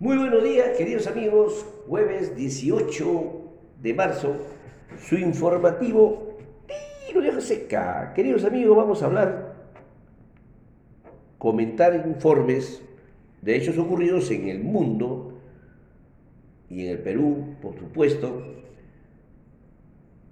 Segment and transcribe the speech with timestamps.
[0.00, 1.66] Muy buenos días, queridos amigos.
[1.88, 3.32] Jueves 18
[3.82, 4.36] de marzo,
[4.96, 6.38] su informativo
[7.04, 8.12] Tiro de seca.
[8.14, 9.56] Queridos amigos, vamos a hablar,
[11.36, 12.80] comentar informes
[13.42, 15.40] de hechos ocurridos en el mundo
[16.70, 18.40] y en el Perú, por supuesto.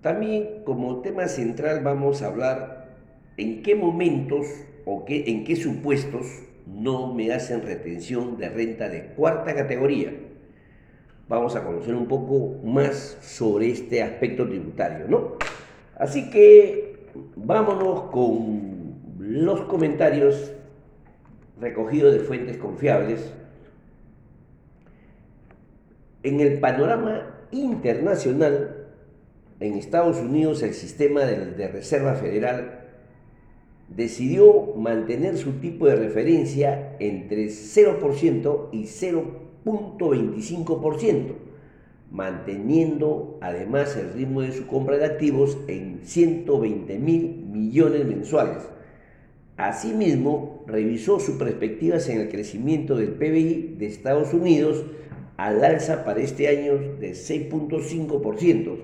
[0.01, 2.99] También como tema central vamos a hablar
[3.37, 4.47] en qué momentos
[4.85, 6.25] o qué, en qué supuestos
[6.67, 10.13] no me hacen retención de renta de cuarta categoría.
[11.29, 15.37] Vamos a conocer un poco más sobre este aspecto tributario, ¿no?
[15.97, 17.07] Así que
[17.37, 20.53] vámonos con los comentarios
[21.61, 23.33] recogidos de fuentes confiables.
[26.23, 28.87] En el panorama internacional,
[29.61, 32.86] en Estados Unidos el sistema de, de Reserva Federal
[33.89, 41.35] decidió mantener su tipo de referencia entre 0% y 0.25%,
[42.11, 48.65] manteniendo además el ritmo de su compra de activos en 120 mil millones mensuales.
[49.57, 54.85] Asimismo, revisó sus perspectivas en el crecimiento del PBI de Estados Unidos
[55.39, 58.77] al alza para este año de 6.5%,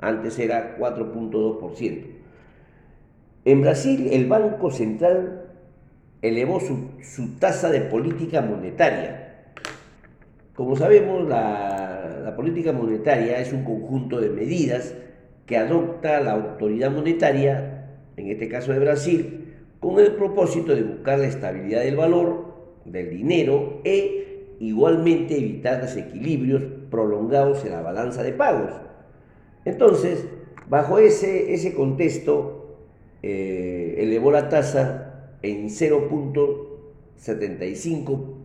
[0.00, 2.19] antes era 4.2%.
[3.44, 5.46] En Brasil, el Banco Central
[6.20, 9.44] elevó su, tasa de política monetaria.
[10.54, 14.94] Como sabemos, la, la política monetaria es un conjunto de medidas
[15.46, 21.18] que adopta la autoridad monetaria, en este caso de Brasil, con el propósito de buscar
[21.18, 28.32] la estabilidad del valor del dinero e igualmente evitar desequilibrios prolongados en la balanza de
[28.32, 28.72] pagos.
[29.64, 30.26] Entonces,
[30.68, 32.59] bajo ese, ese contexto,
[33.22, 38.36] eh, elevó la tasa en 0.75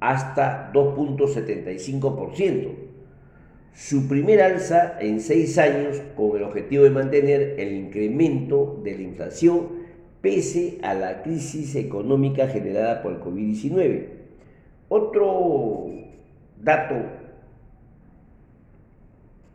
[0.00, 2.68] hasta 2.75%.
[3.74, 9.02] Su primer alza en seis años con el objetivo de mantener el incremento de la
[9.02, 9.82] inflación
[10.20, 14.08] pese a la crisis económica generada por el COVID-19.
[14.88, 15.86] Otro
[16.60, 16.96] dato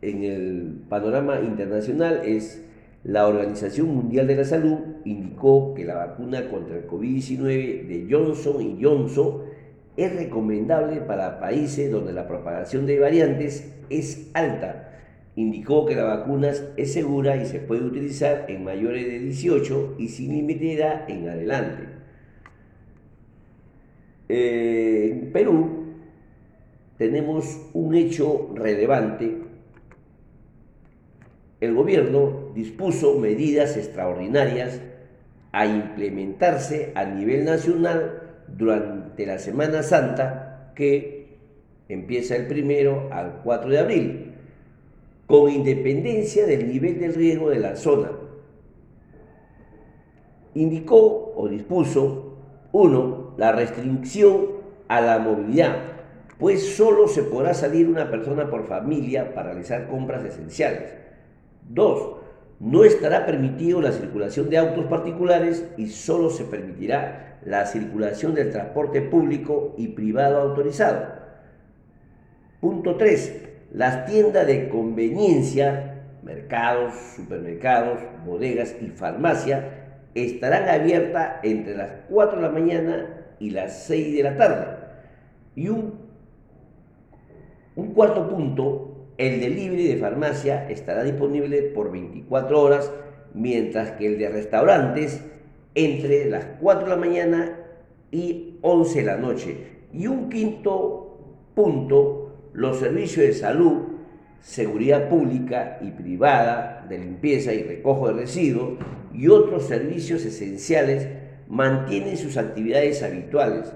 [0.02, 2.67] en el panorama internacional es
[3.04, 8.78] la Organización Mundial de la Salud indicó que la vacuna contra el COVID-19 de Johnson
[8.82, 9.42] Johnson
[9.96, 14.84] es recomendable para países donde la propagación de variantes es alta.
[15.36, 20.08] Indicó que la vacuna es segura y se puede utilizar en mayores de 18 y
[20.08, 21.84] sin límite en adelante.
[24.28, 25.78] en Perú
[26.96, 29.48] tenemos un hecho relevante
[31.60, 34.80] el gobierno dispuso medidas extraordinarias
[35.52, 41.36] a implementarse a nivel nacional durante la Semana Santa que
[41.88, 44.34] empieza el primero al 4 de abril,
[45.28, 48.10] con independencia del nivel de riesgo de la zona.
[50.54, 52.38] Indicó o dispuso,
[52.72, 54.46] uno, la restricción
[54.88, 55.76] a la movilidad,
[56.40, 60.96] pues solo se podrá salir una persona por familia para realizar compras esenciales.
[61.68, 62.17] Dos,
[62.60, 68.50] no estará permitido la circulación de autos particulares y solo se permitirá la circulación del
[68.50, 71.06] transporte público y privado autorizado.
[72.60, 73.44] Punto 3.
[73.72, 82.42] Las tiendas de conveniencia, mercados, supermercados, bodegas y farmacia estarán abiertas entre las 4 de
[82.42, 83.06] la mañana
[83.38, 84.66] y las 6 de la tarde.
[85.54, 85.94] Y un,
[87.76, 88.87] un cuarto punto
[89.18, 92.92] el delivery de farmacia estará disponible por 24 horas,
[93.34, 95.22] mientras que el de restaurantes
[95.74, 97.56] entre las 4 de la mañana
[98.10, 99.56] y 11 de la noche.
[99.92, 101.18] Y un quinto
[101.54, 103.82] punto, los servicios de salud,
[104.40, 108.78] seguridad pública y privada, de limpieza y recojo de residuos
[109.12, 111.08] y otros servicios esenciales
[111.48, 113.72] mantienen sus actividades habituales.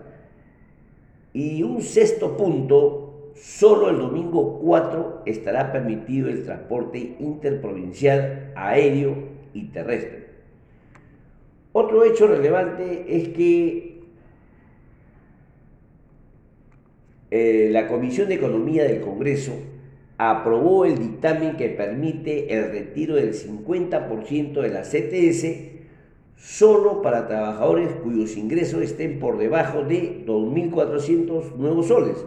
[1.33, 3.02] Y un sexto punto,
[3.35, 9.17] solo el domingo 4 estará permitido el transporte interprovincial aéreo
[9.55, 10.27] y terrestre.
[11.73, 14.01] Otro hecho relevante es que
[17.31, 19.55] eh, la Comisión de Economía del Congreso
[20.19, 25.73] aprobó el dictamen que permite el retiro del 50% de la CTS
[26.37, 32.25] solo para trabajadores cuyos ingresos estén por debajo de 2.400 nuevos soles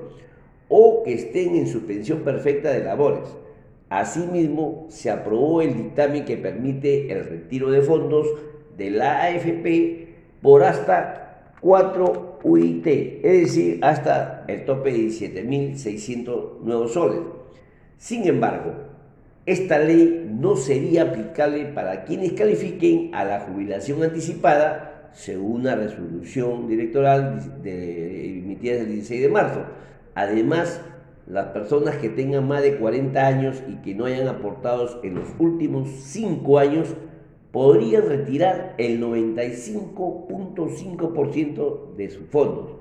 [0.68, 3.28] o que estén en suspensión perfecta de labores.
[3.90, 8.28] Asimismo, se aprobó el dictamen que permite el retiro de fondos
[8.78, 10.08] de la AFP
[10.42, 17.20] por hasta cuatro UIT, es decir, hasta el tope de 17.600 nuevos soles.
[17.98, 18.74] Sin embargo,
[19.46, 26.68] esta ley no sería aplicable para quienes califiquen a la jubilación anticipada según una resolución
[26.68, 29.66] directoral emitida el 16 de marzo.
[30.16, 30.82] Además,
[31.28, 35.28] las personas que tengan más de 40 años y que no hayan aportado en los
[35.40, 36.96] últimos 5 años
[37.52, 42.76] podrían retirar el 95.5% de sus fondos.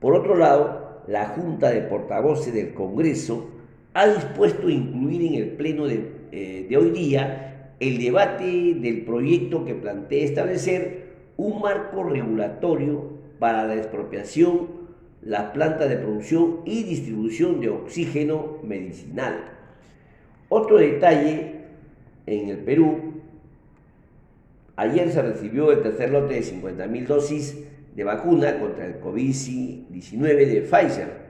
[0.00, 3.50] Por otro lado, la Junta de Portavoces del Congreso
[3.92, 9.64] ha dispuesto incluir en el pleno de, eh, de hoy día el debate del proyecto
[9.64, 11.04] que plantea establecer
[11.36, 14.83] un marco regulatorio para la expropiación,
[15.24, 19.52] las plantas de producción y distribución de oxígeno medicinal.
[20.48, 21.62] Otro detalle
[22.26, 23.22] en el Perú,
[24.76, 27.58] ayer se recibió el tercer lote de 50.000 dosis
[27.94, 31.24] de vacuna contra el COVID-19 de Pfizer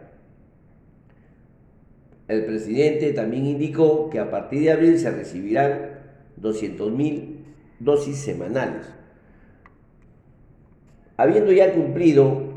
[2.27, 5.91] el presidente también indicó que a partir de abril se recibirán
[6.41, 7.37] 200.000
[7.81, 8.87] dosis semanales.
[11.17, 12.54] Habiendo ya cumplido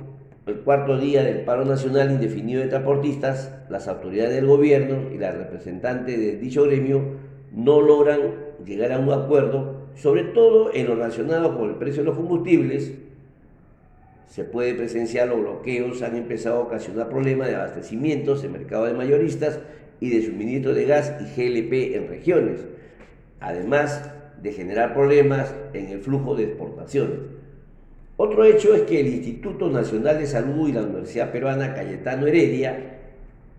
[0.47, 5.35] el cuarto día del paro nacional indefinido de transportistas, las autoridades del gobierno y las
[5.35, 7.01] representantes de dicho gremio
[7.51, 8.19] no logran
[8.65, 12.93] llegar a un acuerdo, sobre todo en lo relacionado con el precio de los combustibles,
[14.27, 18.93] se puede presenciar los bloqueos han empezado a ocasionar problemas de abastecimientos en mercado de
[18.93, 19.59] mayoristas
[19.99, 22.65] y de suministro de gas y GLP en regiones,
[23.39, 27.19] además de generar problemas en el flujo de exportaciones.
[28.19, 32.97] Otro hecho es que el Instituto Nacional de Salud y la Universidad Peruana Cayetano Heredia,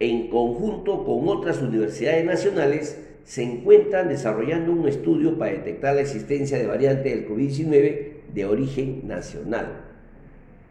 [0.00, 6.58] en conjunto con otras universidades nacionales, se encuentran desarrollando un estudio para detectar la existencia
[6.58, 9.84] de variantes del COVID-19 de origen nacional.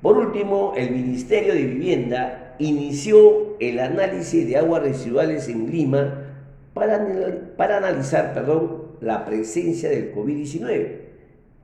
[0.01, 6.25] Por último, el Ministerio de Vivienda inició el análisis de aguas residuales en Lima
[6.73, 7.07] para,
[7.55, 10.96] para analizar perdón, la presencia del COVID-19.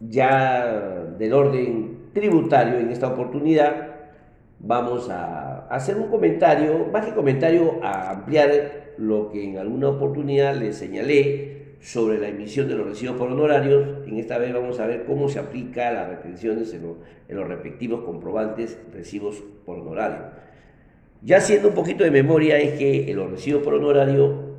[0.00, 3.92] ya del orden tributario en esta oportunidad
[4.62, 10.54] vamos a hacer un comentario, más que comentario, a ampliar lo que en alguna oportunidad
[10.54, 14.06] les señalé sobre la emisión de los recibos por honorarios.
[14.06, 18.78] En esta vez vamos a ver cómo se aplica las retenciones en, los respectivos comprobantes
[18.92, 20.26] recibos por honorario.
[21.24, 24.56] Ya haciendo un poquito de memoria es que los recibos por honorario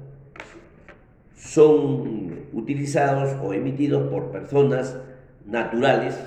[1.35, 4.97] son utilizados o emitidos por personas
[5.45, 6.17] naturales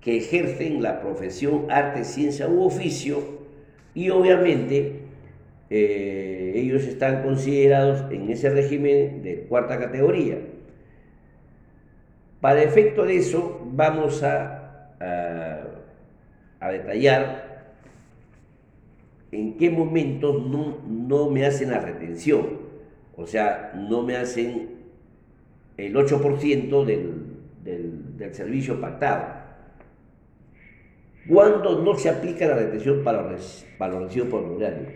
[0.00, 3.40] que ejercen la profesión, arte, ciencia u oficio
[3.94, 5.00] y obviamente
[5.70, 10.38] eh, ellos están considerados en ese régimen de cuarta categoría.
[12.40, 14.94] Para efecto de eso vamos a,
[16.60, 17.49] a, detallar
[19.32, 22.58] en qué momentos no, me hacen la retención,
[23.16, 24.70] o sea, no me hacen
[25.76, 27.24] el 8% del,
[27.64, 29.40] del, del servicio pactado
[31.28, 34.88] cuando no se aplica la retención para los, para los recibos por honorario.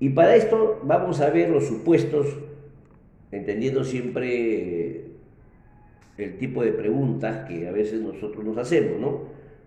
[0.00, 2.26] Y para esto vamos a ver los supuestos,
[3.30, 5.04] entendiendo siempre
[6.18, 9.20] el tipo de preguntas que a veces nosotros nos hacemos, ¿no?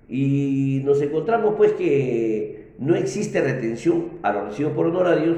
[0.10, 5.38] Y nos encontramos pues que no existe retención a los recibos por honorarios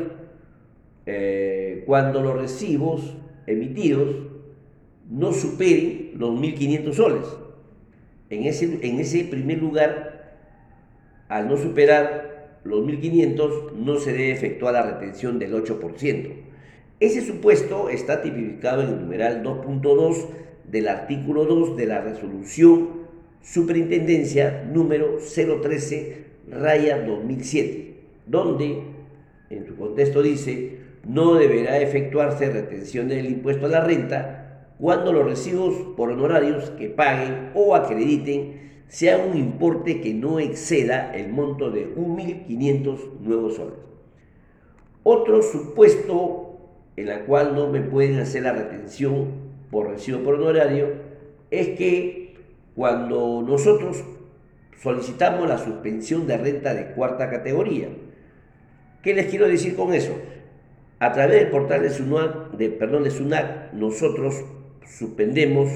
[1.05, 3.15] eh, cuando los recibos
[3.45, 4.15] emitidos
[5.09, 7.27] no superen los 1.500 soles.
[8.29, 10.17] En ese, en ese primer lugar
[11.29, 16.31] al no superar los 1.500 no se debe efectuar la retención del 8%.
[16.99, 20.27] Ese supuesto está tipificado en el numeral 2.2
[20.65, 22.97] del artículo 2 de la resolución
[23.41, 28.83] Superintendencia número 013 raya 2007, donde
[29.49, 30.77] en su contexto dice
[31.07, 36.89] no deberá efectuarse retención del impuesto a la renta cuando los recibos por honorarios que
[36.89, 43.79] paguen o acrediten sean un importe que no exceda el monto de 1.500 nuevos soles.
[45.03, 46.59] Otro supuesto
[46.97, 50.89] en el cual no me pueden hacer la retención por recibo por honorario
[51.51, 52.35] es que
[52.75, 54.03] cuando nosotros
[54.81, 57.87] solicitamos la suspensión de renta de cuarta categoría,
[59.01, 60.13] ¿qué les quiero decir con eso?
[60.99, 64.45] A través del portal de SUNAC, de, perdón, de SUNAC nosotros
[64.87, 65.69] suspendemos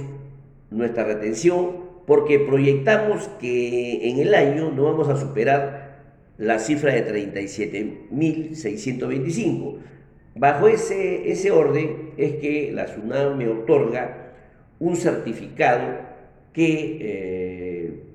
[0.70, 5.82] nuestra retención porque proyectamos que en el año no vamos a superar
[6.38, 9.76] la cifra de 37.625.
[10.34, 14.32] Bajo ese, ese orden es que la SUNAM me otorga
[14.80, 16.10] un certificado
[16.54, 18.11] que eh,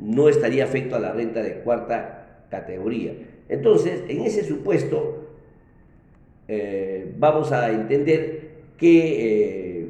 [0.00, 3.12] no estaría afecto a la renta de cuarta categoría.
[3.48, 5.28] Entonces, en ese supuesto,
[6.48, 9.88] eh, vamos a entender que eh,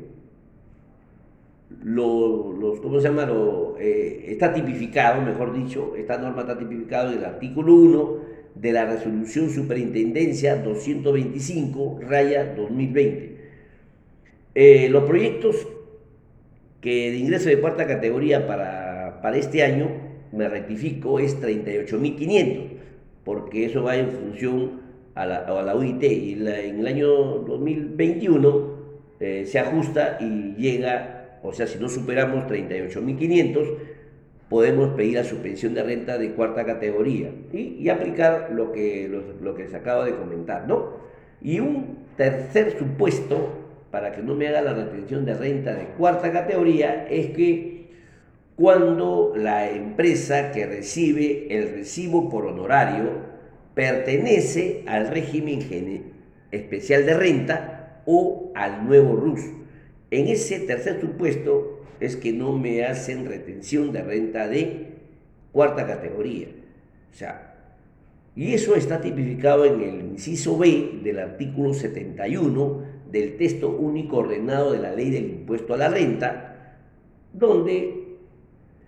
[1.84, 3.28] los, ¿cómo se llama?
[3.80, 8.16] está tipificado, mejor dicho, esta norma está tipificada en el artículo 1
[8.54, 13.36] de la resolución superintendencia 225 raya 2020.
[14.54, 15.68] Eh, los proyectos
[16.80, 19.88] que de ingreso de cuarta categoría para, para este año,
[20.32, 22.62] me rectifico, es 38.500,
[23.24, 24.80] porque eso va en función
[25.14, 28.80] a la, a la UIT y en el año 2021
[29.20, 33.76] eh, se ajusta y llega, o sea, si no superamos 38.500,
[34.48, 39.08] podemos pedir la suspensión de renta de cuarta categoría y, aplicar lo que,
[39.40, 40.94] lo, que les acabo de comentar, ¿no?
[41.42, 43.50] Y un tercer supuesto
[43.90, 47.69] para que no me haga la retención de renta de cuarta categoría es que
[48.60, 53.08] cuando la empresa que recibe el recibo por honorario
[53.72, 56.12] pertenece al régimen
[56.50, 59.40] especial de renta o al nuevo RUS.
[60.10, 64.88] En ese tercer supuesto es que no me hacen retención de renta de
[65.52, 66.48] cuarta categoría.
[67.10, 67.54] O sea,
[68.36, 74.72] y eso está tipificado en el inciso B del artículo 71 del texto único ordenado
[74.72, 76.76] de la ley del impuesto a la renta,
[77.32, 77.99] donde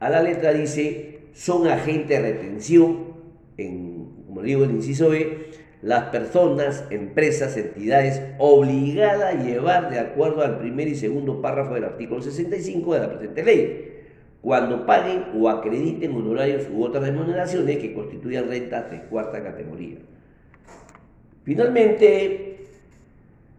[0.02, 3.12] a la letra dice son agentes de retención,
[3.56, 5.46] en, como digo el inciso B,
[5.80, 11.84] las personas, empresas, entidades obligadas a llevar de acuerdo al primer y segundo párrafo del
[11.84, 13.92] artículo 65 de la presente ley,
[14.40, 19.98] cuando paguen o acrediten honorarios u otras remuneraciones que constituyan rentas de cuarta categoría.
[21.44, 22.56] Finalmente,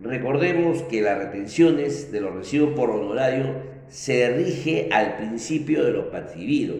[0.01, 6.09] recordemos que las retenciones de los recibos por honorario se rige al principio de lo
[6.09, 6.75] percibido.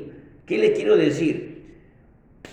[0.46, 1.64] ¿Qué les quiero decir?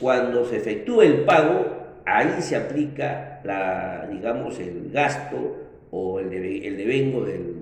[0.01, 5.57] Cuando se efectúa el pago, ahí se aplica, la, digamos, el gasto
[5.91, 7.55] o el, devengo, del,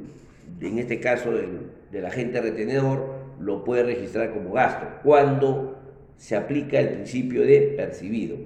[0.60, 5.78] en este caso del, del agente retenedor, lo puede registrar como gasto, cuando
[6.16, 8.36] se aplica el principio de percibido.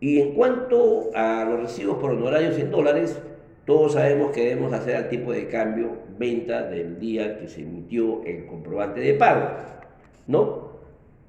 [0.00, 3.18] Y en cuanto a los recibos por honorarios en dólares,
[3.64, 8.24] todos sabemos que debemos hacer al tipo de cambio venta del día que se emitió
[8.24, 9.48] el comprobante de pago,
[10.26, 10.72] ¿no?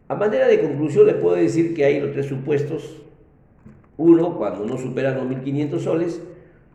[0.08, 3.04] A manera de conclusión les puedo decir que hay los tres supuestos
[3.98, 6.22] uno, cuando no superan los 1.500 soles.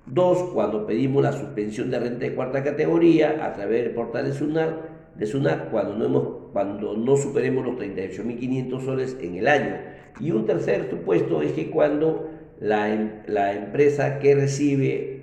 [0.06, 4.32] Dos, cuando pedimos la suspensión de renta de cuarta categoría a través del portal de
[4.32, 4.70] SUNAT,
[5.16, 9.76] de SUNAT cuando, no hemos, cuando no superemos los 38.500 soles en el año.
[10.20, 15.17] Y un tercer supuesto es que cuando la, em, la empresa que recibe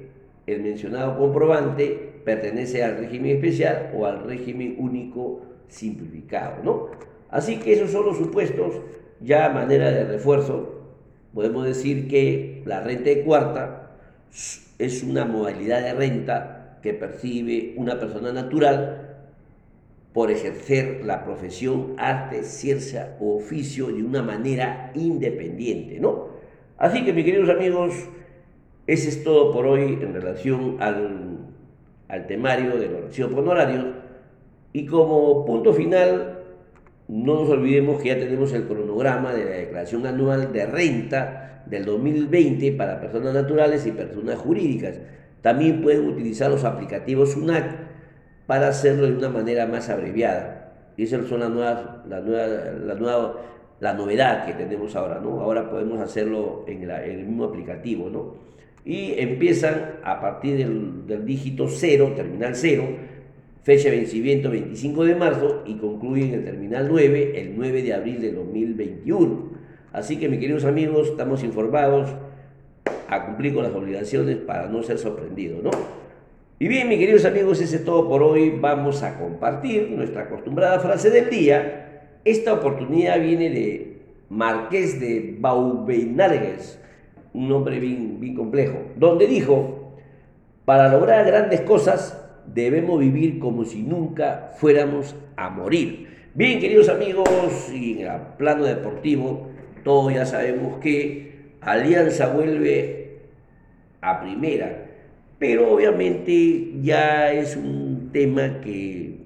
[0.48, 6.64] el mencionado comprobante pertenece al régimen especial o al régimen único simplificado.
[6.64, 6.90] ¿no?
[7.30, 8.82] Así que esos son los supuestos
[9.22, 10.76] ya a manera de refuerzo
[11.34, 13.92] podemos decir que la renta de cuarta
[14.80, 19.18] es una modalidad de renta que percibe una persona natural
[20.14, 26.30] por ejercer la profesión, arte, ciencia o oficio de una manera independiente, ¿no?
[26.78, 27.94] Así que, mis queridos amigos,
[28.88, 31.38] ese es todo por hoy en relación al,
[32.08, 33.86] al temario de los recibos honorarios.
[34.74, 36.40] Y como punto final,
[37.08, 41.86] no nos olvidemos que ya tenemos el cronograma de la declaración anual de renta del
[41.86, 45.00] 2020 para personas naturales y personas jurídicas.
[45.42, 47.86] También pueden utilizar los aplicativos SUNAC
[48.48, 50.74] para hacerlo de una manera más abreviada.
[50.98, 53.36] Y esa es la, nueva, la, nueva, la, nueva,
[53.80, 55.20] la novedad que tenemos ahora.
[55.20, 55.42] ¿no?
[55.42, 58.10] Ahora podemos hacerlo en, el mismo aplicativo.
[58.10, 58.36] ¿no?
[58.86, 62.84] Y empiezan a partir del, del dígito 0, terminal 0,
[63.64, 67.94] fecha de vencimiento 25 de marzo y concluye en el terminal 9 el 9 de
[67.94, 69.52] abril de 2021.
[69.92, 72.14] Así que mis queridos amigos, estamos informados
[73.10, 75.72] a cumplir con las obligaciones para no ser sorprendidos, ¿no?
[76.58, 78.52] Y bien, mis queridos amigos, ese es todo por hoy.
[78.62, 82.20] Vamos a compartir nuestra acostumbrada frase del día.
[82.24, 83.98] Esta oportunidad viene de
[84.30, 86.80] Marqués de Baubenargues,
[87.36, 89.94] un nombre bien, bien complejo, donde dijo,
[90.64, 92.22] para lograr grandes cosas
[92.54, 96.08] debemos vivir como si nunca fuéramos a morir.
[96.34, 97.28] Bien, queridos amigos,
[97.74, 99.50] y en el plano deportivo,
[99.84, 103.20] todos ya sabemos que Alianza vuelve
[104.02, 104.86] a primera,
[105.38, 109.18] pero obviamente ya es un tema que,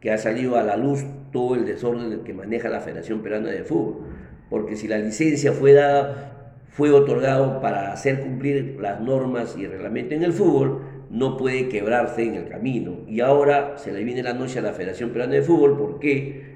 [0.00, 3.64] que ha salido a la luz todo el desorden que maneja la Federación Peruana de
[3.64, 4.06] Fútbol,
[4.50, 6.31] porque si la licencia fue dada
[6.72, 11.68] fue otorgado para hacer cumplir las normas y el reglamento en el fútbol, no puede
[11.68, 13.00] quebrarse en el camino.
[13.06, 16.50] Y ahora se le viene la noche a la Federación Peruana de Fútbol porque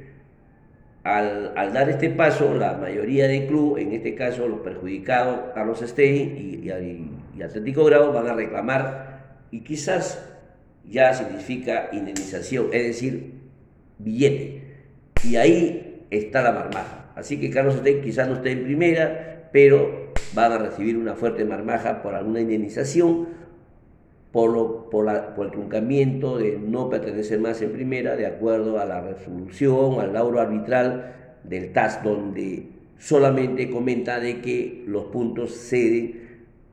[1.04, 6.62] al, dar este paso, la mayoría del club, en este caso los perjudicados, Carlos Stein
[6.64, 10.26] y, y, Atlético Grado, van a reclamar y quizás
[10.88, 13.34] ya significa indemnización, es decir,
[13.98, 14.62] billete.
[15.28, 17.10] Y ahí está la marmaja.
[17.14, 21.44] Así que Carlos Stein quizás no esté en primera, pero van a recibir una fuerte
[21.44, 23.28] marmaja por alguna indemnización
[24.36, 29.98] por, por, el truncamiento de no pertenecer más en primera, de acuerdo a la resolución,
[29.98, 32.68] al laudo arbitral del TAS, donde
[32.98, 36.26] solamente comenta de que los puntos ceden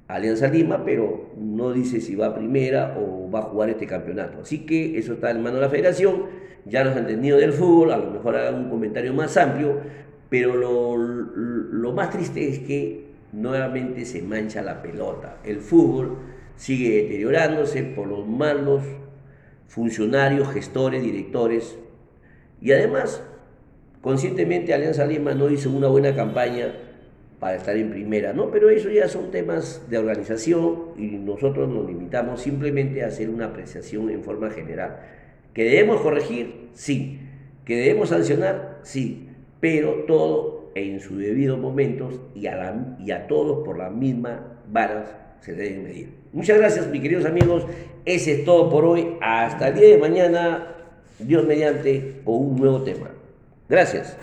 [0.10, 3.88] a Alianza Lima, pero no dice si va a primera o va a jugar este
[3.88, 4.41] campeonato.
[4.41, 6.24] Así que eso está en manos de la federación,
[6.65, 9.79] ya nos han entendido del fútbol, a lo mejor hagan un comentario más amplio,
[10.29, 15.37] pero lo, lo más triste es que nuevamente se mancha la pelota.
[15.43, 16.17] El fútbol
[16.55, 18.83] sigue deteriorándose por los malos
[19.67, 21.77] funcionarios, gestores, directores.
[22.61, 23.21] Y además,
[24.01, 26.73] conscientemente Alianza Lima no hizo una buena campaña
[27.39, 28.51] para estar en primera, ¿no?
[28.51, 33.47] Pero eso ya son temas de organización y nosotros nos limitamos simplemente a hacer una
[33.47, 34.99] apreciación en forma general.
[35.53, 36.69] ¿Que debemos corregir?
[36.73, 37.19] Sí.
[37.65, 38.79] ¿Que debemos sancionar?
[38.84, 39.27] Sí.
[39.60, 45.15] Pero todo en su debido momento y a, y a todos por la misma varas
[45.41, 46.09] se deben medir.
[46.31, 47.65] Muchas gracias, mis queridos amigos.
[48.05, 49.17] Ese es todo por hoy.
[49.21, 50.67] Hasta el día de mañana,
[51.19, 53.09] Dios mediante, con un nuevo tema.
[53.69, 54.17] Gracias.